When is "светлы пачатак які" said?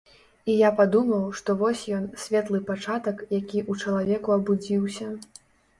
2.23-3.57